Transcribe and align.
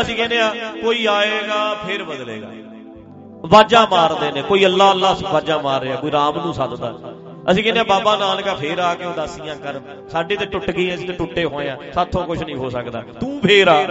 ਅਸੀਂ 0.00 0.16
ਕਹਿੰਦੇ 0.16 0.40
ਆ 0.40 0.52
ਕੋਈ 0.82 1.06
ਆਏਗਾ, 1.06 1.74
ਫਿਰ 1.86 2.04
ਬਦਲੇਗਾ। 2.04 2.48
ਵਾਜਾਂ 3.46 3.86
ਮਾਰਦੇ 3.90 4.30
ਨੇ, 4.32 4.42
ਕੋਈ 4.42 4.64
ਅੱਲਾ 4.66 4.90
ਅੱਲਾ 4.90 5.16
ਵਾਜਾਂ 5.32 5.58
ਮਾਰ 5.62 5.80
ਰਿਹਾ, 5.80 5.96
ਕੋਈ 5.96 6.10
ਰਾਮ 6.10 6.36
ਨੂੰ 6.36 6.54
ਸੱਦਦਾ। 6.54 6.92
ਅਸੀਂ 7.50 7.62
ਕਹਿੰਦੇ 7.64 7.80
ਆ 7.80 7.84
ਬਾਬਾ 7.84 8.16
ਨਾਨਕਾ 8.16 8.54
ਫੇਰ 8.54 8.78
ਆ 8.78 8.94
ਕੇ 8.94 9.04
ਉਦਾਸੀਆਂ 9.04 9.56
ਕਰ 9.56 9.80
ਸਾਡੇ 10.08 10.36
ਤੇ 10.36 10.46
ਟੁੱਟ 10.46 10.70
ਗਈ 10.70 10.94
ਅਸੀਂ 10.94 11.06
ਤੇ 11.06 11.12
ਟੁੱਟੇ 11.12 11.44
ਹੋਏ 11.44 11.68
ਆ 11.68 11.76
ਸਾਥੋਂ 11.94 12.24
ਕੁਝ 12.24 12.42
ਨਹੀਂ 12.42 12.56
ਹੋ 12.56 12.70
ਸਕਦਾ। 12.70 13.02
ਤੂੰ 13.20 13.40
ਫੇਰ 13.40 13.68
ਆ। 13.68 13.82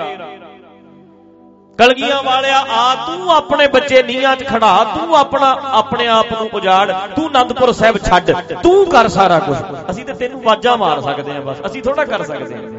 ਕਲਗੀਆਂ 1.80 2.22
ਵਾਲਿਆ, 2.24 2.60
ਆ 2.60 2.96
ਤੂੰ 3.06 3.32
ਆਪਣੇ 3.32 3.68
ਬੱਚੇ 3.68 4.02
ਨੀਹਾਂ 4.04 4.36
'ਚ 4.36 4.46
ਖੜਾ, 4.48 4.84
ਤੂੰ 4.96 5.16
ਆਪਣਾ, 5.18 5.48
ਆਪਣੇ 5.72 6.08
ਆਪ 6.08 6.32
ਨੂੰ 6.32 6.50
ਉਜਾੜ। 6.54 6.92
ਤੂੰ 7.16 7.30
ਅਨੰਦਪੁਰ 7.30 7.72
ਸਾਹਿਬ 7.72 7.98
ਛੱਡ। 7.98 8.32
ਤੂੰ 8.64 8.86
ਕਰ 8.86 9.08
ਸਾਰਾ 9.08 9.40
ਕੁਝ 9.40 9.58
ਅਸੀਂ 9.92 10.06
ਤੇ 10.06 10.14
ਤੈਨੂੰ 10.14 10.42
ਵਾਜਾਂ 10.42 10.78
ਮਾਰ 10.78 11.02
ਸਕਦੇ 11.02 11.32
ਆ 11.32 11.40
ਬਸ। 11.40 11.66
ਅਸੀਂ 11.66 11.82
ਥੋੜਾ 11.84 12.06
ਕਰ 12.06 12.24
ਸਕਦੇ 12.24 12.56
ਆ 12.56 12.75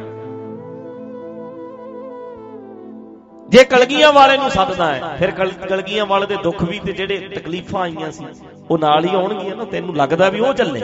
ਜੇ 3.49 3.63
ਕਲਗੀਆਂ 3.63 4.13
ਵਾਲੇ 4.13 4.37
ਨੂੰ 4.37 4.49
ਸੱਦਦਾ 4.49 4.95
ਹੈ, 4.95 5.15
ਫਿਰ 5.19 5.31
ਕਲਗੀਆਂ 5.69 6.05
ਵਾਲੇ 6.05 6.27
ਦੇ 6.27 6.35
ਦੁੱਖ 6.35 6.63
ਵੀ 6.63 6.79
ਤੇ 6.79 6.91
ਜਿਹੜੇ 6.91 7.17
ਤਕਲੀਫਾਂ 7.17 7.81
ਆਈਆਂ 7.81 8.11
ਸੀ, 8.11 8.25
ਉਹ 8.71 8.77
ਨਾਲ 8.77 9.05
ਹੀ 9.05 9.15
ਆਉਣਗੀਆਂ 9.15 9.55
ਨਾ, 9.55 9.63
ਤੈਨੂੰ 9.63 9.95
ਲੱਗਦਾ 9.95 10.29
ਵੀ 10.29 10.39
ਉਹ 10.39 10.53
ਚੱਲੇ। 10.53 10.81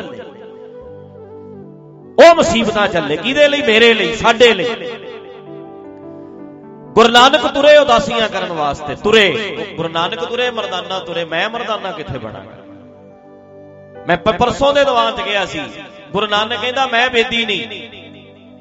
ਉਹ 2.20 2.36
ਮੁਸੀਬਤਾਂ 2.36 2.88
ਚੱਲੇ, 2.88 3.18
ਕਿਹਦੇ 3.18 3.48
ਲਈ? 3.48 3.62
ਮੇਰੇ 3.62 3.94
ਲਈ, 3.94 4.16
ਸਾਡੇ 4.16 4.54
ਲਈ। 4.54 4.76
ਗੁਰੂ 6.94 7.10
ਨਾਨਕ 7.10 7.48
ਤੁਰੇ 7.48 7.78
ਉਦਾਸੀਆਂ 7.78 8.30
ਕਰਨ 8.30 8.54
ਵਾਸਤੇ, 8.54 8.96
ਤੁਰੇ। 8.96 9.58
ਗੁਰੂ 9.78 9.90
ਨਾਨਕ 9.90 10.26
ਤੁਰੇ, 10.26 10.52
ਮਰਦਾਨਾ 10.52 11.00
ਤੁਰੇ, 11.00 11.26
ਮੈਂ 11.26 11.50
ਮਰਦਾਨਾ 11.50 11.92
ਕਿੱਥੇ 11.92 12.18
ਬਣਾਂਗਾ 12.18 12.64
ਮੈਂ 14.08 14.18
ਪਰਸੋਂ 14.18 14.74
ਦੇ 14.74 14.86
ਦੀਵਾਨ 14.86 15.16
'ਚ 15.16 15.22
ਗਿਆ 15.22 15.46
ਸੀ। 15.46 15.62
ਗੁਰੂ 16.12 16.28
ਨਾਨਕ 16.28 16.62
ਕਹਿੰਦਾ, 16.62 16.88
ਮੈਂ 16.88 17.10
ਬੇਦੀ 17.10 17.46
ਨਹੀਂ। 17.46 17.68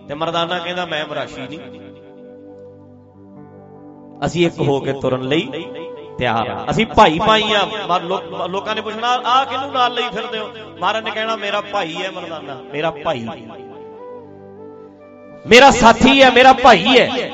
ਤੇ 0.09 0.15
ਮਰਦਾਨਾ 0.15 0.59
ਕਹਿੰਦਾ, 0.59 0.87
ਮੈਂ 0.87 1.07
ਮਰਾਸ਼ੀ 1.07 1.43
ਨਹੀਂ। 1.43 1.82
ਅਸੀਂ 4.27 4.47
ਇੱਕ 4.47 4.61
ਹੋ 4.61 4.79
ਕੇ 4.81 4.93
ਤੁਰਨ 4.93 5.23
ਲਈ 5.29 5.47
ਤਿਆਰ 6.19 6.49
ਆ। 6.49 6.65
ਅਸੀਂ 6.71 6.87
ਭਾਈ 6.87 7.19
ਭਾਈ 7.19 7.53
ਆ। 7.53 7.67
ਲੋਕਾਂ 8.49 8.75
ਨੇ 8.75 8.81
ਪੁੱਛਣਾ, 8.81 9.09
ਆ 9.09 9.45
ਕਿਹਨੂੰ 9.45 9.73
ਨਾਲ 9.73 9.95
ਲਈ 9.95 10.09
ਫਿਰਦੇ 10.15 10.39
ਹੋ? 10.39 10.51
ਮਹਾਰਾਜ 10.81 11.05
ਨੇ 11.05 11.11
ਕਹਿਣਾ, 11.11 11.37
ਮੇਰਾ 11.37 11.61
ਭਾਈ 11.73 11.95
ਹੈ 11.97 12.11
ਮਰਦਾਨਾ, 12.11 12.57
ਮੇਰਾ 12.73 12.91
ਭਾਈ 13.05 13.27
ਮੇਰਾ 15.47 15.71
ਸਾਥੀ 15.73 16.23
ਹੈ, 16.23 16.31
ਮੇਰਾ 16.31 16.53
ਭਾਈ 16.55 16.99
ਹੈ। 16.99 17.31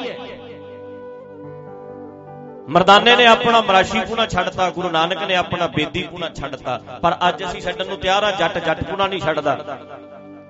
ਮਰਦਾਨੇ 2.68 3.16
ਨੇ 3.16 3.26
ਆਪਣਾ 3.26 3.60
ਮਰਾਸ਼ੀ 3.60 4.00
ਪੂਣਾ 4.00 4.26
ਛੱਡਤਾ, 4.26 4.68
ਗੁਰੂ 4.70 4.90
ਨਾਨਕ 4.90 5.22
ਨੇ 5.22 5.36
ਆਪਣਾ 5.36 5.66
ਬੇਦੀ 5.66 6.02
ਪੂਣਾ 6.02 6.28
ਛੱਡਤਾ। 6.30 6.80
ਪਰ 7.02 7.16
ਅੱਜ 7.28 7.44
ਅਸੀਂ 7.44 7.60
ਛੱਡਣ 7.60 7.86
ਨੂੰ 7.86 7.96
ਤਿਆਰ 7.98 8.22
ਆ, 8.22 8.30
ਜੱਟ 8.30 8.58
ਜੱਟ 8.58 8.84
ਪੂਣਾ 8.84 9.06
ਨਹੀਂ 9.06 9.20
ਛੱਡਦਾ। 9.20 9.54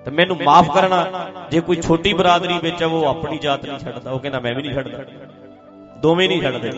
ਤੇ 0.04 0.10
ਮੈਨੂੰ 0.10 0.36
ਮਾਫ 0.44 0.70
ਕਰਨਾ, 0.70 1.06
ਜੇ 1.50 1.60
ਕੋਈ 1.60 1.76
ਛੋਟੀ 1.78 2.12
ਬਰਾਦਰੀ 2.12 2.58
ਵਿੱਚ 2.62 2.82
ਉਹ 2.82 3.04
ਆਪਣੀ 3.06 3.38
ਜਾਤ 3.38 3.64
ਨਹੀਂ 3.66 3.78
ਛੱਡਦਾ। 3.78 4.10
ਉਹ 4.10 4.18
ਕਹਿੰਦਾ, 4.18 4.40
ਮੈਂ 4.40 4.54
ਵੀ 4.54 4.62
ਨਹੀਂ 4.62 4.74
ਛੱਡਦਾ। 4.74 4.98
ਦੋਵੇਂ 6.02 6.28
ਨਹੀਂ 6.28 6.42
ਛੱਡਦੇ। 6.42 6.72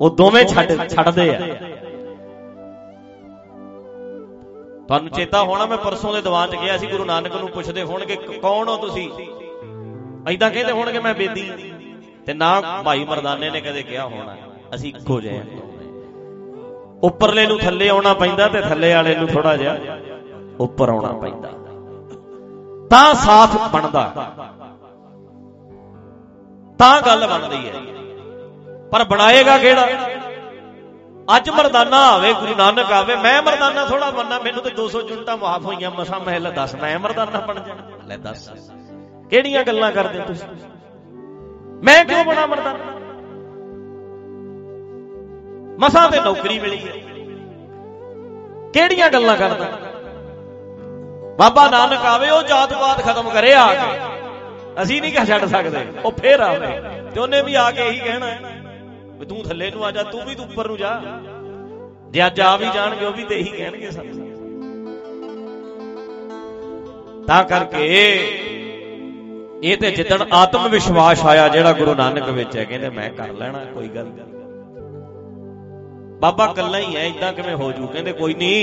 ਉਹ 0.00 0.10
ਦੋਵੇਂ 0.10 0.44
ਛੱਡ 0.44 0.72
ਛੱਡਦੇ 0.88 1.34
ਆ। 1.34 1.38
ਤੁਹਾਨੂੰ 4.86 5.10
ਚੇਤਾ 5.10 5.42
ਹੋਣਾ, 5.42 5.66
ਮੈਂ 5.66 5.76
ਪਰਸੋਂ 5.76 6.12
ਦੇ 6.14 6.22
ਦੀਵਾਨ 6.22 6.50
'ਚ 6.50 6.56
ਗਿਆ 6.56 6.78
ਸੀ, 6.78 6.86
ਗੁਰੂ 6.86 7.04
ਨਾਨਕ 7.04 7.36
ਨੂੰ 7.36 7.48
ਪੁੱਛਦੇ 7.48 7.82
ਹੋਣਗੇ, 7.82 8.16
ਕੌਣ 8.16 8.68
ਹੋ 8.68 8.76
ਤੁਸੀਂ? 8.76 9.10
ਐਦਾਂ 10.28 10.50
ਕਹਿੰਦੇ 10.50 10.72
ਹੋਣਗੇ, 10.72 10.98
ਮੈਂ 10.98 11.14
ਬੇਦੀ। 11.14 11.50
ਤੇ 12.26 12.34
ਨਾ 12.34 12.60
ਭਾਈ 12.84 13.04
ਮਰਦਾਨੇ 13.04 13.50
ਨੇ 13.50 13.60
ਕਦੇ 13.60 13.82
ਕਿਹਾ 13.82 14.04
ਹੋਣਾ, 14.04 14.36
ਅਸੀਂ 14.74 14.92
ਇੱਕੋ 14.94 15.20
ਜਿਹੇ 15.20 15.38
ਹਾਂ। 15.38 15.44
ਉੱਪਰਲੇ 17.02 17.46
ਨੂੰ 17.46 17.58
ਥੱਲੇ 17.58 17.88
ਆਉਣਾ 17.88 18.14
ਪੈਂਦਾ 18.14 18.48
ਤੇ 18.48 18.60
ਥੱਲੇ 18.60 18.92
ਵਾਲੇ 18.94 19.14
ਨੂੰ 19.14 19.28
ਥੋੜਾ 19.28 19.56
ਜਿਹਾ 19.56 19.76
ਉੱਪਰ 20.60 20.88
ਆਉਣਾ 20.88 21.12
ਪੈਂਦਾ। 21.12 21.48
ਤਾਂ 22.90 23.14
ਸਾਥ 23.14 23.50
ਬਣਦਾ। 23.72 24.28
ਤਾਂ 26.80 27.00
ਗੱਲ 27.02 27.26
ਬਣਦੀ 27.26 27.68
ਹੈ। 27.68 27.72
ਪਰ 28.92 29.04
ਬਣਾਏਗਾ 29.04 29.56
ਕਿਹੜਾ? 29.58 29.86
ਅੱਜ 31.36 31.50
ਮਰਦਾਨਾ 31.50 31.98
ਆਵੇ, 32.10 32.32
ਗੁਰੂ 32.32 32.54
ਨਾਨਕ 32.54 32.92
ਆਵੇ, 32.92 33.16
ਮੈਂ 33.16 33.42
ਮਰਦਾਨਾ 33.42 33.84
ਥੋੜਾ 33.84 34.10
ਬੰਨਾ 34.10 34.38
ਮੈਨੂੰ 34.38 34.62
ਤੇ 34.62 34.70
200 34.70 35.02
ਜੁਨਟਾਂ 35.02 35.36
ਮਾਫ 35.36 35.62
ਹੋਈਆਂ, 35.62 35.90
ਮਸਾ 35.90 36.18
ਮਹਿਲ 36.18 36.50
ਦੱਸ, 36.52 36.74
ਮੈਂ 36.74 36.98
ਮਰਦਾਨਾ 36.98 37.40
ਬਣ 37.40 37.60
ਜਾ। 37.60 37.74
ਲੈ 38.06 38.16
ਦੱਸ, 38.16 38.48
ਕਿਹੜੀਆਂ 39.30 39.64
ਗੱਲਾਂ 39.64 39.92
ਕਰਦੇ 39.92 40.18
ਤੁਸੀਂ? 40.18 40.48
ਮੈਂ 41.84 42.04
ਕਿਉਂ 42.04 42.24
ਬਣਾ 42.24 42.46
ਮਰਦਾਨਾ? 42.46 42.98
ਮਸਾ 45.80 46.06
ਤੇ 46.06 46.20
ਨੌਕਰੀ 46.20 46.58
ਮਿਲੀ 46.58 46.88
ਹੈ। 46.88 46.94
ਕਿਹੜੀਆਂ 48.72 49.10
ਗੱਲਾਂ 49.10 49.36
ਕਰਦਾ? 49.36 49.66
ਬਾਬਾ 51.38 51.68
ਨਾਨਕ 51.70 52.06
ਆਵੇ, 52.06 52.30
ਉਹ 52.30 52.42
ਜਾਤ 52.42 52.74
ਪਾਤ 52.74 53.02
ਖਤਮ 53.02 53.30
ਕਰੇ 53.30 53.54
ਆ 53.54 53.74
ਕੇ। 53.74 54.09
ਅਸੀਂ 54.82 55.00
ਨਹੀਂ 55.02 55.12
ਕਹ 55.12 55.24
ਛੱਡ 55.24 55.44
ਸਕਦੇ। 55.44 55.78
ਉਹ 56.04 56.12
ਫੇਰ 56.12 56.40
ਆਵੇ 56.40 56.80
ਤੇ 57.14 57.20
ਉਹਨੇ 57.20 57.42
ਵੀ 57.42 57.54
ਆ 57.54 57.70
ਕੇ 57.70 57.86
ਇਹੀ 57.88 57.98
ਕਹਿਣਾ 57.98 58.26
ਵੀ 59.18 59.26
ਤੂੰ 59.26 59.42
ਥੱਲੇ 59.42 59.70
ਨੂੰ 59.70 59.84
ਆ 59.84 59.90
ਜਾ, 59.90 60.02
ਤੂੰ 60.02 60.24
ਵੀ 60.24 60.34
ਤੂੰ 60.34 60.44
ਉੱਪਰ 60.46 60.68
ਨੂੰ 60.68 60.76
ਜਾ। 60.76 61.00
ਜੇ 62.10 62.26
ਅੱਜ 62.26 62.40
ਆ 62.40 62.56
ਵੀ 62.56 62.66
ਜਾਣਗੇ, 62.74 63.04
ਉਹ 63.06 63.12
ਵੀ 63.12 63.24
ਤੇ 63.24 63.38
ਇਹੀ 63.40 63.50
ਕਹਿਣਗੇ 63.50 63.90
ਸਾਨੂੰ 63.90 64.28
ਤਾਂ 67.26 67.44
ਕਰਕੇ 67.44 67.86
ਇਹ 69.64 69.76
ਤੇ 69.76 69.90
ਜਿੱਦਣ 69.90 70.24
ਆਤਮ 70.32 70.68
ਵਿਸ਼ਵਾਸ 70.68 71.24
ਆਇਆ, 71.26 71.48
ਜਿਹੜਾ 71.48 71.72
ਗੁਰੂ 71.72 71.94
ਨਾਨਕ 71.94 72.28
ਵਿੱਚ 72.28 72.56
ਹੈ, 72.56 72.64
ਕਹਿੰਦੇ 72.64 72.90
ਮੈਂ 72.90 73.10
ਕਰ 73.10 73.28
ਲੈਣਾ, 73.28 73.64
ਕੋਈ 73.64 73.88
ਗੱਲ 73.88 74.06
ਨਹੀਂ। 74.06 74.28
ਬਾਬਾ 76.20 76.46
ਕੱਲਾ 76.46 76.78
ਹੀ 76.78 76.96
ਹੈ 76.96 77.04
ਇਦਾਂ 77.06 77.32
ਕਿਵੇਂ 77.32 77.54
ਹੋ 77.54 77.72
ਜੂ? 77.72 77.86
ਕਹਿੰਦੇ 77.86 78.12
ਕੋਈ 78.12 78.34
ਨਹੀਂ। 78.34 78.60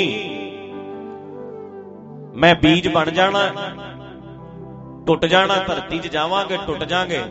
ਮੈਂ 2.35 2.55
ਬੀਜ 2.55 2.87
ਬਣ 2.87 3.11
ਜਾਣਾ। 3.11 3.51
ਟੁੱਟ 5.07 5.25
ਜਾਣਾ, 5.25 5.55
ਧਰਤੀ 5.55 5.99
'ਚ 5.99 6.07
ਜਾਵਾਂਗੇ, 6.07 6.57
ਟੁੱਟ 6.67 6.83
ਜਾਾਂਗੇ। 6.83 7.21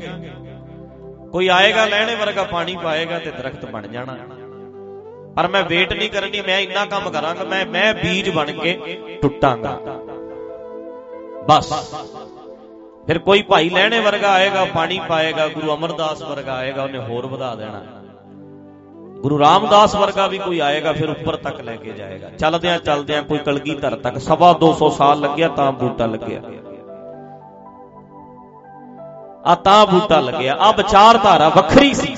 ਕੋਈ 1.33 1.49
ਆਏਗਾ, 1.49 1.85
ਲੈਣੇ 1.85 2.15
ਵਰਗਾ 2.15 2.43
ਪਾਣੀ 2.45 2.77
ਪਾਏਗਾ 2.85 3.19
ਤੇ 3.19 3.31
ਦਰਖਤ 3.31 3.65
ਬਣ 3.65 3.87
ਜਾਣਾ। 3.87 4.17
ਪਰ 5.37 5.49
ਮੈਂ 5.49 5.63
ਵੇਟ 5.63 5.93
ਨਹੀਂ 5.93 6.11
ਕਰਨੀ, 6.11 6.41
ਮੈਂ 6.41 6.59
ਇੰਨਾ 6.59 6.87
ਕੰਮ 6.87 7.11
ਕਰਾਂਗਾ, 7.11 7.45
ਮੈਂ 7.45 7.67
ਮੈਂ 7.67 7.95
ਬੀਜ 7.95 8.31
ਬਣ 8.31 8.53
ਕੇ 8.53 8.99
ਟੁੱਟਾਂਗਾ। 9.23 9.81
ਬਸ। 11.49 11.95
ਫਿਰ 13.07 13.19
ਕੋਈ 13.19 13.43
ਭਾਈ 13.43 13.71
ਲੈਣੇ 13.71 14.01
ਵਰਗਾ 14.01 14.33
ਆਏਗਾ, 14.33 14.65
ਪਾਣੀ 14.65 15.01
ਪਾਏਗਾ, 15.09 15.49
ਗੁਰੂ 15.49 15.75
ਅਮਰਦਾਸ 15.75 16.23
ਵਰਗਾ 16.23 16.55
ਆਏਗਾ, 16.55 16.83
ਉਹਨੇ 16.83 16.99
ਹੋਰ 16.99 17.27
ਵਧਾ 17.27 17.55
ਦੇਣਾ। 17.55 17.85
ਗੁਰੂ 19.21 19.39
ਰਾਮਦਾਸ 19.39 19.95
ਵਰਗਾ 19.95 20.27
ਵੀ 20.27 20.39
ਕੋਈ 20.39 20.59
ਆਏਗਾ, 20.59 20.93
ਫਿਰ 20.93 21.11
ਉੱਪਰ 21.11 21.37
ਤੱਕ 21.37 21.61
ਲੈ 21.61 21.77
ਕੇ 21.77 21.93
ਜਾਏਗਾ। 21.93 22.31
ਚੱਲਦਿਆਂ 22.31 22.79
ਚੱਲਦਿਆਂ 22.79 23.23
ਕੋਈ 23.23 23.39
ਕਲਗੀ 23.39 23.75
ਧਰ 23.75 23.97
ਤੱਕ, 23.97 24.19
ਸਵਾ 24.19 24.53
200 24.53 24.91
ਸਾਲ 24.91 25.21
ਲੱਗਿਆ, 25.21 25.49
ਤਾਂ 25.49 25.73
ਬੂਟਾ 25.73 26.07
ਲੱਗਿਆ। 26.07 26.43
ਆ 29.47 29.55
ਤਾਂ 29.55 29.87
ਬੂਟਾ 29.87 30.21
ਲੱਗਿਆ, 30.21 30.57
ਆ 30.61 30.71
ਵਿਚਾਰਧਾਰਾ 30.73 31.49
ਵੱਖਰੀ 31.49 31.93
ਸੀ। 31.95 32.17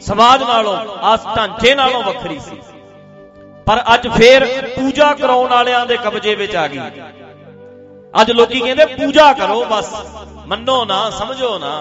ਸਮਾਜ 0.00 0.42
ਨਾਲੋਂ, 0.42 0.76
ਆ 1.02 1.16
ਢਾਂਚੇ 1.36 1.74
ਨਾਲੋਂ 1.74 2.02
ਵੱਖਰੀ 2.02 2.38
ਸੀ। 2.38 2.56
ਪਰ 3.66 3.82
ਅੱਜ 3.94 4.08
ਫੇਰ 4.08 4.44
ਪੂਜਾ 4.76 5.12
ਕਰਾਉਣ 5.14 5.50
ਵਾਲਿਆਂ 5.50 5.84
ਦੇ 5.86 5.96
ਕਬਜ਼ੇ 5.96 6.34
ਵਿੱਚ 6.34 6.56
ਆ 6.56 6.66
ਗਈ। 6.68 6.80
ਅੱਜ 8.20 8.30
ਲੋਕੀ 8.30 8.60
ਕਹਿੰਦੇ, 8.60 8.84
ਪੂਜਾ 8.86 9.32
ਕਰੋ 9.32 9.64
ਬਸ, 9.64 9.94
ਮੰਨੋ 10.46 10.84
ਨਾ, 10.84 10.98
ਸਮਝੋ 11.10 11.58
ਨਾ। 11.58 11.72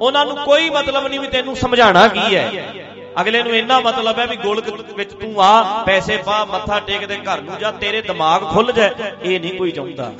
ਉਹਨਾਂ 0.00 0.24
ਨੂੰ 0.26 0.36
ਕੋਈ 0.36 0.70
ਮਤਲਬ 0.70 1.06
ਨਹੀਂ 1.06 1.20
ਵੀ 1.20 1.26
ਤੈਨੂੰ 1.26 1.56
ਸਮਝਾਣਾ 1.56 2.06
ਕੀ 2.08 2.36
ਹੈ। 2.36 2.74
ਅਗਲੇ 3.20 3.42
ਨੂੰ 3.42 3.52
ਇੰਨਾ 3.52 3.80
ਮਤਲਬ 3.80 4.18
ਹੈ 4.18 4.26
ਵੀ 4.26 4.36
ਗੋਲਕ 4.36 4.68
ਵਿੱਚ 4.96 5.12
ਤੂੰ 5.12 5.42
ਆ, 5.42 5.82
ਪੈਸੇ 5.82 6.16
ਪਾ, 6.16 6.44
ਮੱਥਾ 6.44 6.80
ਟੇਕ 6.80 7.06
ਦੇ 7.06 7.16
ਘਰ 7.16 7.40
ਨੂੰ 7.40 7.58
ਜਾ, 7.58 7.70
ਤੇਰੇ 7.70 8.02
ਦਿਮਾਗ 8.02 8.42
ਖੁੱਲ 8.52 8.72
ਜਾਏ, 8.72 8.90
ਇਹ 9.22 9.40
ਨਹੀਂ 9.40 9.58
ਕੋਈ 9.58 9.70
ਚਾਹੁੰਦਾ। 9.70 10.10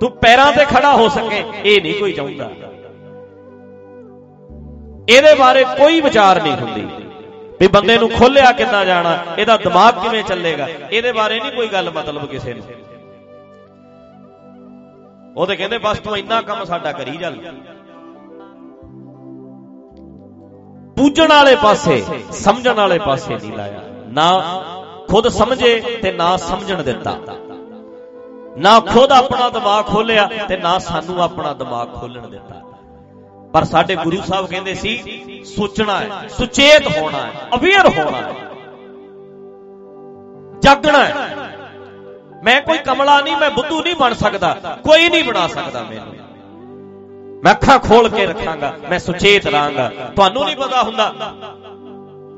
ਤੂੰ 0.00 0.10
ਪੈਰਾਂ 0.12 0.52
ਤੇ 0.52 0.64
ਖੜਾ 0.64 0.92
ਹੋ 0.92 1.08
ਸਕੇ, 1.08 1.44
ਇਹ 1.64 1.82
ਨਹੀਂ 1.82 1.94
ਕੋਈ 1.94 2.12
ਚਾਹੁੰਦਾ। 2.12 2.50
ਇਹਦੇ 5.08 5.34
ਬਾਰੇ 5.34 5.64
ਕੋਈ 5.64 6.00
ਵਿਚਾਰ 6.00 6.42
ਨਹੀਂ 6.42 6.52
ਹੁੰਦੀ। 6.52 6.86
ਵੀ 7.60 7.66
ਬੰਦੇ 7.66 7.98
ਨੂੰ 7.98 8.10
ਖੋਲਿਆ 8.10 8.52
ਕਿੱਦਾਂ 8.52 8.84
ਜਾਣਾ, 8.84 9.18
ਇਹਦਾ 9.38 9.56
ਦਿਮਾਗ 9.56 9.94
ਕਿਵੇਂ 9.94 10.22
ਚੱਲੇਗਾ, 10.24 10.68
ਇਹਦੇ 10.90 11.12
ਬਾਰੇ 11.12 11.40
ਨਹੀਂ 11.40 11.52
ਕੋਈ 11.52 11.68
ਗੱਲ 11.68 11.90
ਮਤਲਬ 11.90 12.26
ਕਿਸੇ 12.26 12.54
ਨੂੰ। 12.54 12.64
ਉਹ 15.36 15.46
ਤੇ 15.46 15.56
ਕਹਿੰਦੇ, 15.56 15.78
ਬਸ 15.78 15.98
ਤੂੰ 15.98 16.16
ਇੰਨਾ 16.18 16.40
ਕੰਮ 16.42 16.64
ਸਾਡਾ 16.64 16.92
ਕਰੀ 16.92 17.16
ਚੱਲ। 17.16 17.36
ਪੂਜਣ 20.96 21.28
ਵਾਲੇ 21.28 21.56
ਪਾਸੇ, 21.56 22.04
ਸਮਝਣ 22.32 22.74
ਵਾਲੇ 22.74 22.98
ਪਾਸੇ 22.98 23.34
ਨਹੀਂ 23.34 23.52
ਲਾਇਆ। 23.52 23.80
ਨਾ 24.08 24.42
ਖੁਦ 25.10 25.28
ਸਮਝੇ 25.28 25.80
ਤੇ 26.02 26.12
ਨਾ 26.12 26.36
ਸਮਝਣ 26.36 26.82
ਦਿੱਤਾ। 26.82 27.16
ਨਾ 28.58 28.80
ਖੁਦ 28.80 29.12
ਆਪਣਾ 29.12 29.48
ਦਿਮਾਗ 29.48 29.84
ਖੋਲਿਆ 29.84 30.28
ਤੇ 30.48 30.56
ਨਾ 30.56 30.78
ਸਾਨੂੰ 30.78 31.22
ਆਪਣਾ 31.22 31.52
ਦਿਮਾਗ 31.52 31.94
ਖੋਲਣ 31.94 32.28
ਦਿੱਤਾ। 32.28 32.60
ਪਰ 33.54 33.64
ਸਾਡੇ 33.64 33.94
ਗੁਰੂ 33.96 34.20
ਸਾਹਿਬ 34.22 34.46
ਕਹਿੰਦੇ 34.46 34.74
ਸੀ, 34.74 34.92
ਸੋਚਣਾ 35.46 35.98
ਹੈ, 35.98 36.28
ਸੁਚੇਤ 36.28 36.86
ਹੋਣਾ 36.88 37.18
ਹੈ, 37.18 37.30
ਅਵੇਅਰ 37.54 37.88
ਹੋਣਾ 37.88 38.18
ਹੈ, 38.18 38.32
ਜਾਗਣਾ 40.62 41.04
ਹੈ। 41.04 41.12
ਮੈਂ 42.44 42.60
ਕੋਈ 42.62 42.78
ਕਮਲਾ 42.78 43.20
ਨਹੀਂ, 43.20 43.36
ਮੈਂ 43.36 43.50
ਬੁੱਧੂ 43.50 43.82
ਨਹੀਂ 43.82 43.94
ਬਣ 43.96 44.14
ਸਕਦਾ, 44.14 44.54
ਕੋਈ 44.84 45.08
ਨਹੀਂ 45.08 45.24
ਬਣਾ 45.24 45.46
ਸਕਦਾ 45.48 45.82
ਮੈਨੂੰ। 45.82 46.14
ਮੈਂ 47.44 47.52
ਅੱਖਾਂ 47.52 47.78
ਖੋਲ 47.78 48.08
ਕੇ 48.08 48.26
ਰੱਖਾਂਗਾ, 48.26 48.72
ਮੈਂ 48.90 48.98
ਸੁਚੇਤ 48.98 49.46
ਰਹਾਂਗਾ। 49.46 49.88
ਤੁਹਾਨੂੰ 50.16 50.44
ਨਹੀਂ 50.44 50.56
ਪਤਾ 50.56 50.82
ਹੁੰਦਾ। 50.82 51.12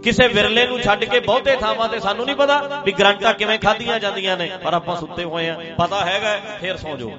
ਕਿਸੇ 0.04 0.26
ਵਿਰਲੇ 0.28 0.66
ਨੂੰ 0.66 0.78
ਛੱਡ 0.80 1.04
ਕੇ 1.04 1.20
ਬਹੁਤੇ 1.20 1.56
ਥਾਵਾਂ 1.56 1.88
ਤੇ 1.88 2.00
ਸਾਨੂੰ 2.00 2.26
ਨਹੀਂ 2.26 2.36
ਪਤਾ 2.36 2.82
ਵੀ 2.84 2.92
ਗਰੰਟਾਂ 2.92 3.32
ਕਿਵੇਂ 3.34 3.58
ਖਾਧੀਆਂ 3.58 3.98
ਜਾਂਦੀਆਂ 4.00 4.36
ਨੇ, 4.36 4.50
ਪਰ 4.64 4.74
ਆਪਾਂ 4.74 4.96
ਸੁੱਤੇ 4.96 5.24
ਹੋਏ 5.24 5.48
ਆ, 5.48 5.56
ਪਤਾ 5.78 6.04
ਹੈਗਾ 6.04 6.38
ਫੇਰ 6.60 6.76
ਸੌ 6.76 6.96
ਜਾਓ। 6.96 7.10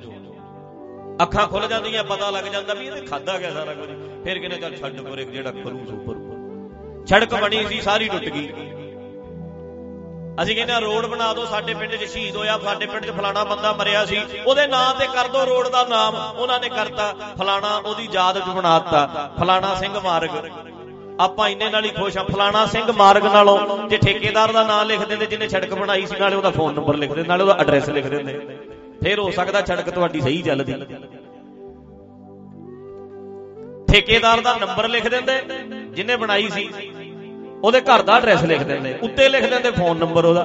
ਅੱਖਾਂ 1.24 1.48
ਖੁੱਲ 1.48 1.68
ਜਾਂਦੀਆਂ, 1.68 2.04
ਪਤਾ 2.04 2.30
ਲੱਗ 2.30 2.44
ਜਾਂਦਾ 2.44 2.74
ਵੀ 2.74 2.86
ਇਹਨੇ 2.88 3.02
ਖਾਦਾ 3.02 3.38
ਗਿਆ 3.38 3.52
ਸਾਰਾ 3.52 3.74
ਕੁਝ। 3.74 3.90
ਫਿਰ 4.24 4.40
ਕਹਿੰਦੇ 4.40 4.58
ਚੱਲ 4.58 4.75
ਛੱਡ 4.75 5.02
ਪਰੇ 5.02 5.24
ਜਿਹੜਾ 5.25 5.52
ਕਰੂ 5.52 5.86
ਸੋ 5.86 5.96
ਪਰ 6.08 6.16
ਸੜਕ 7.10 7.34
ਬਣੀ 7.36 7.66
ਸੀ, 7.68 7.80
ਸਾਰੀ 7.81 8.08
ਟੁੱਟ 8.10 8.24
ਗਈ। 8.24 8.48
ਅਸੀਂ 10.42 10.56
ਕਹਿੰਦੇ 10.56 10.74
ਆ, 10.74 10.80
ਰੋਡ 10.80 11.06
ਬਣਾ 11.06 11.34
ਦਿਓ, 11.34 11.46
ਸਾਡੇ 11.46 11.74
ਪਿੰਡ 11.74 11.96
'ਚ 11.96 12.04
ਸ਼ਹੀਦ 12.04 12.36
ਹੋਇਆ, 12.36 12.58
ਸਾਡੇ 12.58 12.86
ਪਿੰਡ 12.86 13.06
'ਚ 13.06 13.12
ਫਲਾਣਾ 13.12 13.44
ਬੰਦਾ 13.44 13.72
ਮਰਿਆ 13.74 14.06
ਸੀ। 14.06 14.19
ਉਹਦੇ 14.48 14.68
ਨਾਂ 14.68 14.94
ਤੇ 14.96 15.08
ਕਰ 15.08 15.28
ਦਿਓ 15.28 15.46
ਰੋਡ 15.46 15.68
ਦਾ 15.68 15.84
ਨਾਮ। 15.84 16.16
ਉਹਨਾਂ 16.16 16.60
ਨੇ 16.60 16.69
ਕਰਤਾ, 16.69 17.14
ਫਲਾਣਾ 17.40 17.75
ਉਹਦੀ 17.78 18.08
ਯਾਦ 18.14 18.40
'ਚ 18.40 18.56
ਬਣਾਤਾ 18.56 19.31
ਫਲਾਣਾ 19.40 19.74
ਸਿੰਘ 19.75 20.00
ਮਾਰਗ। 20.00 20.30
ਆਪਾਂ 21.19 21.50
ਇੰਨੇ 21.50 21.69
ਨਾਲ 21.69 21.86
ਹੀ 21.86 21.90
ਖੁਸ਼ 21.90 22.18
ਆ, 22.18 22.24
ਫਲਾਣਾ 22.24 22.66
ਸਿੰਘ 22.66 22.92
ਮਾਰਗ 22.92 23.25
ਨਾਲੋਂ 23.25 23.88
ਜੇ 23.88 23.98
ਠੇਕੇਦਾਰ 23.98 24.52
ਦਾ 24.52 24.64
ਨਾਮ 24.64 24.88
ਲਿਖ 24.88 25.08
ਦਿੰਦੇ, 25.08 25.25
ਜਿਹਨੇ 25.25 25.48
ਸੜਕ 25.48 25.74
ਬਣਾਈ 25.74 26.06
ਸੀ, 26.06 26.16
ਨਾਲੇ 26.19 26.36
ਉਹਦਾ 26.36 26.52
ਫੋਨ 26.52 26.74
ਨੰਬਰ 26.74 26.96
ਲਿਖ 26.96 27.14
ਦਿੰਦੇ, 27.14 27.28
ਨਾਲੇ 27.30 27.44
ਉਹਦਾ 27.44 27.56
ਐਡਰੈਸ 27.60 27.90
ਲਿਖ 27.90 28.08
ਦਿੰਦੇ। 28.08 28.40
ਫਿਰ 29.02 29.20
ਹੋ 29.20 29.30
ਸਕਦਾ 29.32 29.62
ਸੜਕ 29.66 29.90
ਤੁਹਾਡੀ 29.90 30.22
ਸਹੀ 30.22 30.42
ਚੱਲਦੀ। 30.42 30.74
ਠੇਕੇਦਾਰ 33.88 34.42
ਦਾ 34.42 34.54
ਨੰਬਰ 34.58 34.88
ਲਿਖ 34.88 35.08
ਦਿੰਦੇ 35.10 35.42
ਜਿਹਨੇ 35.92 36.16
ਬਣਾਈ 36.16 36.50
ਸੀ, 36.50 36.70
ਉਹਦੇ 37.64 37.82
ਘਰ 37.82 38.02
ਦਾ 38.02 38.16
ਐਡਰੈਸ 38.18 38.44
ਲਿਖ 38.44 38.64
ਦਿੰਦੇ, 38.64 38.94
ਉੱਤੇ 39.04 39.30
ਲਿਖ 39.30 39.50
ਦਿੰਦੇ 39.50 39.72
ਫੋਨ 39.72 39.98
ਨੰਬਰ 39.98 40.26
ਉਹਦਾ। 40.26 40.44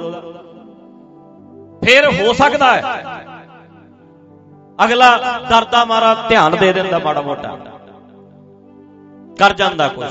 ਫਿਰ 1.82 2.06
ਹੋ 2.12 2.32
ਸਕਦਾ 2.32 2.72
ਹੈ, 2.72 2.82
ਅਗਲਾ 4.78 5.16
ਦਰਦਾ 5.50 5.84
ਮਾਰਾ 5.84 6.14
ਧਿਆਨ 6.28 6.56
ਦੇ 6.56 6.72
ਦਿੰਦਾ 6.72 6.98
ਮਾੜਾ 6.98 7.22
ਮੋਟਾ। 7.22 7.56
ਕਰ 9.38 9.52
ਜਾਂਦਾ 9.55 9.88
ਕੁਝ 9.88 10.06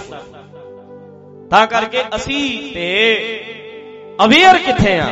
ਤਾਂ 1.52 1.66
ਕਰਕੇ 1.68 2.04
ਅਸੀਂ 2.16 2.74
ਤੇ 2.74 2.90
ਅਵੇਅਰ 4.26 4.58
ਕਿੱਥੇ 4.58 4.98
ਆ? 5.00 5.08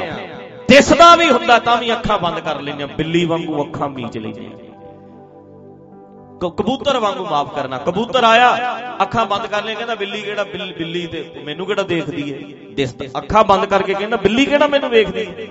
ਦਿਸਦਾ 0.69 1.15
ਵੀ 1.15 1.29
ਹੁੰਦਾ 1.29 1.59
ਤਾਂ 1.59 1.77
ਵੀ 1.77 1.91
ਅੱਖਾਂ 1.91 2.19
ਬੰਦ 2.19 2.39
ਕਰ 2.39 2.61
ਲੈਂਦੇ 2.61 2.85
ਬਿੱਲੀ 2.85 3.25
ਵਾਂਗੂ 3.25 3.63
ਅੱਖਾਂ 3.63 3.89
ਮੀਚ 3.89 4.17
ਲੈਂਦੇ 4.17 4.49
ਕਬੂਤਰ 6.41 6.97
ਵਾਂਗੂ 6.97 7.25
ਮਾਫ 7.25 7.55
ਕਰਨਾ। 7.55 7.77
ਕਬੂਤਰ 7.77 8.23
ਆਇਆ, 8.23 8.77
ਅੱਖਾਂ 9.01 9.25
ਬੰਦ 9.25 9.45
ਕਰ 9.45 9.63
ਲੈ 9.63 9.73
ਕਹਿੰਦਾ 9.73 9.95
ਬਿੱਲੀ 9.95 10.21
ਕਿਹੜਾ 10.21 10.43
ਬਿੱਲੀ 10.43 11.07
ਤੇ 11.07 11.31
ਮੈਨੂੰ 11.43 11.65
ਕਿਹੜਾ 11.65 11.83
ਦੇਖਦੀ 11.83 12.29
ਏ? 12.31 12.33
ਦਿਸਦਾ। 12.73 13.05
ਅੱਖਾਂ 13.17 13.43
ਬੰਦ 13.43 13.65
ਕਰਕੇ 13.65 13.93
ਕਹਿੰਦਾ 13.93 14.17
ਬਿੱਲੀ 14.17 14.45
ਕਿਹੜਾ 14.45 14.67
ਮੈਨੂੰ 14.67 14.89
ਵੇਖਦੀ 14.89 15.19
ਏ? 15.19 15.47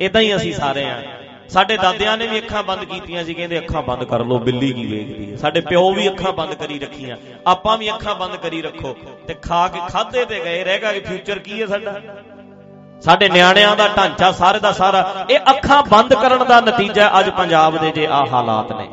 ਇਦਾਂ 0.00 0.20
ਹੀ 0.20 0.36
ਅਸੀਂ 0.36 0.52
ਸਾਰੇ 0.52 0.84
ਆ। 0.84 1.02
ਸਾਡੇ 1.48 1.76
ਦਾਦਿਆਂ 1.76 2.18
ਨੇ 2.18 2.26
ਵੀ 2.26 2.38
ਅੱਖਾਂ 2.38 2.62
ਬੰਦ 2.62 2.84
ਕੀਤੀਆਂ 2.84 3.24
ਸੀ, 3.24 3.34
ਕਹਿੰਦੇ 3.34 3.58
ਅੱਖਾਂ 3.58 3.82
ਬੰਦ 3.82 4.04
ਕਰ 4.04 4.24
ਲਓ, 4.24 4.38
ਬਿੱਲੀ 4.38 4.72
ਕੀ 4.72 4.86
ਵੇਖਦੀ 4.86 5.32
ਏ। 5.32 5.36
ਸਾਡੇ 5.36 5.60
ਪਿਓ 5.60 5.92
ਵੀ 5.92 6.08
ਅੱਖਾਂ 6.08 6.32
ਬੰਦ 6.32 6.54
ਕਰੀ 6.54 6.78
ਰੱਖੀਆਂ। 6.78 7.16
ਆਪਾਂ 7.46 7.78
ਵੀ 7.78 7.90
ਅੱਖਾਂ 7.90 8.14
ਬੰਦ 8.14 8.36
ਕਰੀ 8.36 8.62
ਰੱਖੋ। 8.62 8.96
ਤੇ 9.26 9.34
ਖਾ 9.34 9.68
ਕੇ 9.68 9.80
ਖਾਦੇ 9.88 10.24
ਤੇ 10.24 10.40
ਗਏ 10.44 10.64
ਰਹੇਗਾ 10.64 10.92
ਕਿ 10.92 11.00
ਫਿਊਚਰ 11.00 11.38
ਕੀ 11.38 11.60
ਏ 11.60 11.66
ਸਾਡਾ? 11.66 12.00
ਸਾਡੇ 13.04 13.28
ਨਿਆਣਿਆਂ 13.28 13.74
ਦਾ 13.76 13.86
ਢਾਂਚਾ 13.96 14.30
ਸਾਰੇ 14.32 14.58
ਦਾ 14.58 14.72
ਸਾਰਾ, 14.72 15.26
ਇਹ 15.30 15.38
ਅੱਖਾਂ 15.50 15.82
ਬੰਦ 15.82 16.14
ਕਰਨ 16.14 16.44
ਦਾ 16.48 16.60
ਨਤੀਜਾ 16.60 17.10
ਅੱਜ 17.20 17.28
ਪੰਜਾਬ 17.30 17.76
ਦੇ 17.78 17.90
ਜੇ 17.90 18.06
ਆ 18.06 18.24
ਹਾਲਾਤ 18.32 18.72
ਨੇ। 18.72 18.88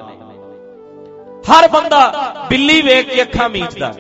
ਹਰ 1.50 1.68
ਬੰਦਾ 1.68 2.02
ਬਿੱਲੀ 2.50 2.82
ਵੇਖ 2.82 3.10
ਕੇ 3.10 3.22
ਅੱਖਾਂ 3.22 3.50
ਮੀਚਦਾ 3.50 3.94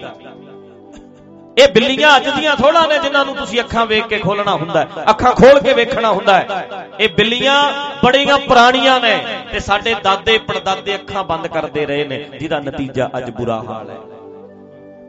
ਇਹ 1.57 1.67
ਬਿੱਲੀਆਂ 1.67 2.15
ਅੱਜ 2.17 2.27
ਦੀਆਂ 2.29 2.55
ਥੋੜਾ 2.55 2.85
ਨੇ 2.87 2.97
ਜਿਨ੍ਹਾਂ 2.99 3.23
ਨੂੰ 3.25 3.35
ਤੁਸੀਂ 3.35 3.59
ਅੱਖਾਂ 3.61 3.85
ਵੇਖ 3.85 4.05
ਕੇ 4.07 4.17
ਖੋਲਣਾ 4.19 4.53
ਹੁੰਦਾ 4.55 4.85
ਅੱਖਾਂ 5.09 5.31
ਖੋਲ 5.31 5.59
ਕੇ 5.59 5.73
ਵੇਖਣਾ 5.73 6.11
ਹੁੰਦਾ 6.11 6.37
ਹੈ। 6.37 6.69
ਇਹ 6.99 7.09
ਬਿੱਲੀਆਂ 7.09 7.57
ਬੜੀਆਂ 8.03 8.37
ਪੁਰਾਣੀਆਂ 8.37 8.99
ਨੇ 8.99 9.13
ਤੇ 9.51 9.59
ਸਾਡੇ 9.59 9.93
ਦਾਦੇ 10.03 10.37
ਪੜਦਾਦੇ 10.37 10.95
ਅੱਖਾਂ 10.95 11.23
ਬੰਦ 11.23 11.47
ਕਰਦੇ 11.47 11.85
ਰਹੇ 11.85 12.05
ਨੇ, 12.05 12.17
ਜਿਹਦਾ 12.39 12.59
ਨਤੀਜਾ 12.59 13.09
ਅੱਜ 13.17 13.29
ਬੁਰਾ 13.31 13.61
ਹਾਲ 13.67 13.89
ਹੈ। 13.89 13.97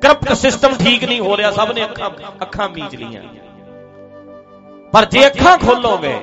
ਕਰਪਟ 0.03 0.33
ਸਿਸਟਮ 0.35 0.77
ਠੀਕ 0.77 1.05
ਨਹੀਂ 1.05 1.21
ਹੋ 1.21 1.37
ਰਿਹਾ, 1.37 1.51
ਸਭ 1.51 1.73
ਨੇ 1.73 1.85
ਅੱਖਾਂ 1.85 2.11
ਅੱਖਾਂ 2.43 2.69
ਮੀਚ 2.69 2.95
ਲੀਆਂ 2.95 3.23
ਪਰ 4.95 5.05
ਜੇ 5.05 5.27
ਅੱਖਾਂ 5.27 5.57
ਖੋਲੋਗੇ, 5.59 6.15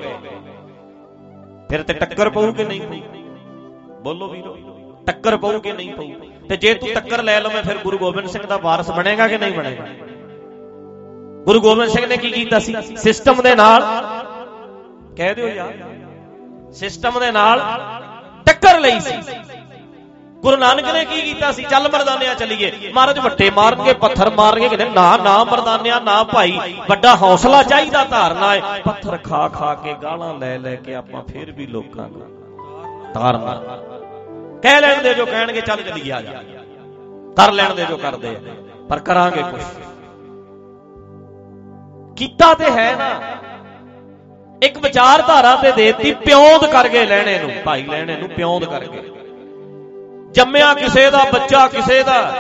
ਫਿਰ 1.69 1.81
ਤੇ 1.83 1.94
ਟੱਕਰ 1.94 2.29
ਪਊ 2.29 2.51
ਕਿ 2.53 2.63
ਨਹੀਂ 2.63 2.81
ਪਊ। 2.81 3.00
ਬੋਲੋ 4.03 4.27
ਵੀਰੋ, 4.27 4.53
ਟੱਕਰ 5.06 5.38
ਪਊ 5.38 5.59
ਕਿ 5.59 5.71
ਨਹੀਂ 5.71 5.94
ਪਊ। 5.94 6.12
ਤੇ 6.50 6.57
ਜੇ 6.57 6.73
ਤੂੰ 6.73 6.89
ਟੱਕਰ 6.94 7.23
ਲੈ 7.23 7.39
ਲਵੇਂ, 7.39 7.63
ਫਿਰ 7.63 7.77
ਗੁਰੂ 7.77 7.97
ਗੋਬਿੰਦ 7.97 8.29
ਸਿੰਘ 8.29 8.45
ਦਾ 8.45 8.57
ਵਾਰਸ 8.57 8.91
ਬਣੇਗਾ 8.91 9.27
ਕਿ 9.27 9.38
ਨਹੀਂ 9.38 9.53
ਬਣੇਗਾ? 9.53 9.85
ਗੁਰੂ 11.45 11.62
ਗੋਬਿੰਦ 11.62 11.91
ਸਿੰਘ 11.91 12.06
ਨੇ 12.06 12.18
ਕੀ 12.18 12.31
ਕੀਤਾ 12.31 12.59
ਸੀ? 12.59 12.75
ਸਿਸਟਮ 12.97 13.41
ਦੇ 13.41 13.56
ਨਾਲ, 13.56 13.85
ਕਹਿ 15.17 15.35
ਦਿਓ 15.35 15.47
ਯਾਰ, 15.47 15.74
ਸਿਸਟਮ 16.74 17.19
ਦੇ 17.19 17.31
ਨਾਲ 17.31 17.62
ਟੱਕਰ 18.45 18.79
ਲਈ 18.79 19.00
ਸੀ। 19.00 19.17
ਗੁਰੂ 20.43 20.57
ਨਾਨਕ 20.57 20.85
ਨੇ 20.85 21.03
ਕੀ 21.05 21.21
ਕੀਤਾ 21.21 21.51
ਸੀ? 21.51 21.63
ਚੱਲ 21.63 21.88
ਮਰਦਾਨਿਆਂ 21.89 22.33
ਚੱਲੀਏ। 22.35 22.71
ਮਹਾਰਾਜ 22.93 23.19
ਵੱਟੇ 23.19 23.49
ਮਾਰਨਗੇ, 23.49 23.93
ਪੱਥਰ 23.95 24.29
ਮਾਰਨਗੇ, 24.29 24.67
ਕਹਿੰਦੇ 24.69 24.85
ਨਾ 24.85 25.17
ਨਾ 25.17 25.43
ਮਰਦਾਨਿਆਂ, 25.43 25.99
ਨਾ 26.01 26.23
ਭਾਈ। 26.23 26.57
ਵੱਡਾ 26.89 27.15
ਹੌਸਲਾ 27.15 27.61
ਚਾਹੀਦਾ, 27.63 28.03
ਧਾਰਨਾ 28.03 28.53
ਹੈ। 28.53 28.81
ਪੱਥਰ 28.85 29.17
ਖਾ 29.17 29.47
ਖਾ 29.49 29.73
ਕੇ 29.75 29.93
ਗਾਲਾਂ 30.03 30.33
ਲੈ 30.33 30.57
ਲੈ 30.57 30.75
ਕੇ 30.75 30.95
ਆਪਾਂ 30.95 31.21
ਫੇਰ 31.23 31.51
ਵੀ 31.51 31.67
ਲੋਕਾਂ 31.67 32.07
ਨੂੰ 32.09 32.21
ਤਾਰਨਾ 33.13 33.59
ਕਹਿ 34.63 34.81
ਲੈਣ 34.81 35.01
ਦੇ 35.03 35.13
ਜੋ 35.13 35.25
ਕਹਿਣਗੇ, 35.25 35.61
ਚੱਲ 35.61 35.83
ਚੱਲੀਏ, 35.83 36.11
ਆ 36.11 36.21
ਜਾ। 36.21 36.41
ਕਰ 37.38 37.51
ਲੈਣ 37.51 37.73
ਦੇ 37.75 37.85
ਜੋ 37.85 37.97
ਕਰਦੇ 37.97 38.29
ਆ, 38.29 38.55
ਪਰ 38.89 38.99
ਕਰਾਂਗੇ 38.99 39.43
ਕੁਝ 39.43 39.61
ਕੀਤਾ 42.17 42.53
ਤੇ 42.53 42.71
ਹੈ 42.71 42.95
ਨਾ। 42.95 43.09
ਇੱਕ 44.61 44.77
ਵਿਚਾਰਧਾਰਾ 44.77 45.55
ਤੇ 45.55 45.71
ਦੇਤੀ, 45.71 46.11
ਪਿਉਂਦ 46.25 46.65
ਕਰਕੇ 46.65 47.05
ਲੈਣੇ 47.05 47.39
ਨੂੰ, 47.39 47.51
ਭਾਈ 47.65 47.83
ਲੈਣੇ 47.83 48.15
ਨੂੰ 48.17 48.29
ਪਿਉਂਦ 48.29 48.65
ਕਰਕੇ। 48.65 49.20
ਜੰਮਿਆ 50.31 50.74
ਕਿਸੇ 50.74 51.10
ਦਾ, 51.12 51.24
ਬੱਚਾ 51.33 51.68
ਕਿਸੇ 51.68 52.04
ਦਾ। 52.04 52.31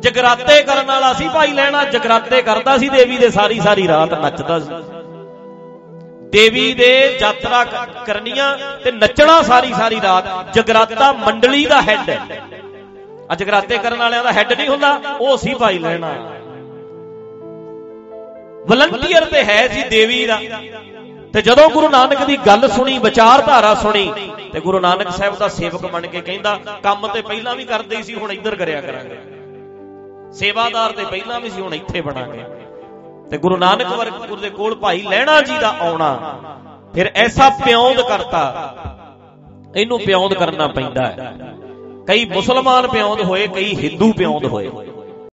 ਜਗਰਾਤੇ 0.00 0.62
ਕਰਨ 0.62 0.86
ਵਾਲਾ 0.86 1.12
ਸੀ 1.12 1.28
ਭਾਈ 1.28 1.52
ਲੈਣਾ, 1.52 1.84
ਜਗਰਾਤੇ 1.84 2.42
ਕਰਦਾ 2.42 2.78
ਸੀ, 2.78 2.88
ਦੇਵੀ 2.88 3.16
ਦੇ 3.16 3.30
ਸਾਰੀ 3.30 3.60
ਸਾਰੀ 3.60 3.88
ਰਾਤ 3.88 4.14
ਨੱਚਦਾ 4.14 4.58
ਸੀ। 4.60 4.70
ਦੇਵੀ 6.30 6.72
ਦੇ 6.74 7.18
ਯਾਤਰਾ 7.20 7.64
ਕਰਨੀਆਂ 8.06 8.58
ਤੇ 8.84 8.92
ਨੱਚਣਾ 8.92 9.42
ਸਾਰੀ 9.42 9.72
ਸਾਰੀ 9.72 10.00
ਰਾਤ। 10.00 10.54
ਜਗਰਾਤਾ 10.54 11.12
ਮੰਡਲੀ 11.12 11.64
ਦਾ 11.66 11.80
ਹੈੱਡ 11.80 12.10
ਆ 13.30 13.34
ਜਗਰਾਤੇ 13.34 13.78
ਕਰਨ 13.78 13.96
ਵਾਲਿਆਂ 13.96 14.24
ਦਾ 14.24 14.32
ਹੈੱਡ 14.32 14.52
ਨਹੀਂ 14.52 14.68
ਹੁੰਦਾ, 14.68 15.00
ਉਹ 15.20 15.36
ਸੀ 15.36 15.54
ਭਾਈ 15.54 15.78
ਲੈਣਾ। 15.78 16.12
ਵਲੰਟੀਅਰ 18.66 19.24
ਤੇ 19.24 19.44
ਹੈ 19.44 19.66
ਜੀ 19.66 19.82
ਦੇਵੀ 19.82 20.26
ਦਾ। 20.26 20.40
ਤੇ 21.36 21.42
ਜਦੋਂ 21.42 21.70
ਗੁਰੂ 21.70 21.88
ਨਾਨਕ 21.88 22.24
ਦੀ 22.24 22.36
ਗੱਲ 22.36 22.68
ਸੁਣੀ, 22.68 22.98
ਵਿਚਾਰਧਾਰਾ 22.98 23.74
ਸੁਣੀ, 23.74 24.12
ਤੇ 24.52 24.60
ਗੁਰੂ 24.60 24.80
ਨਾਨਕ 24.80 25.10
ਸਾਹਿਬ 25.10 25.36
ਦਾ 25.36 25.48
ਸੇਵਕ 25.48 25.86
ਬਣ 25.86 26.06
ਕੇ 26.06 26.20
ਕਹਿੰਦਾ, 26.20 26.60
ਕੰਮ 26.82 27.08
ਤੇ 27.08 27.22
ਪਹਿਲਾਂ 27.22 27.54
ਵੀ 27.54 27.64
ਕਰਦੇ 27.64 28.02
ਸੀ, 28.02 28.14
ਹੁਣ 28.14 28.32
ਇੱਧਰ 28.32 28.54
ਕਰਿਆ 28.54 28.80
ਕਰਾਂਗੇ। 28.80 29.18
ਸੇਵਾਦਾਰ 30.32 30.92
ਤੇ 30.92 31.04
ਪਹਿਲਾਂ 31.04 31.40
ਵੀ 31.40 31.50
ਸੀ, 31.50 31.60
ਹੁਣ 31.60 31.74
ਇੱਥੇ 31.74 32.00
ਬਣਾਂਗੇ। 32.00 32.44
ਤੇ 33.30 33.38
ਗੁਰੂ 33.38 33.56
ਨਾਨਕ 33.56 33.86
ਵਰਗੁਰ 33.86 34.38
ਦੇ 34.38 34.50
ਕੋਲ 34.50 34.74
ਭਾਈ 34.74 35.02
ਲੈਣਾ 35.02 35.40
ਜੀ 35.42 35.58
ਦਾ 35.58 35.74
ਆਉਣਾ, 35.80 36.38
ਫਿਰ 36.94 37.12
ਐਸਾ 37.14 37.48
ਪਿਉਂਦ 37.48 38.00
ਕਰਤਾ। 38.00 38.74
ਇਹਨੂੰ 39.76 40.00
ਪਿਉਂਦ 40.00 40.34
ਕਰਨਾ 40.34 40.66
ਪੈਂਦਾ 40.66 41.06
ਹੈ। 41.06 41.36
ਕਈ 42.06 42.24
ਮੁਸਲਮਾਨ 42.24 42.86
ਪਿਉਂਦ 42.88 43.22
ਹੋਏ, 43.22 43.46
ਕਈ 43.46 43.76
ਹਿੰਦੂ 43.76 44.12
ਪਿਉਂਦ 44.12 44.44
ਹੋਏ। 44.44 44.70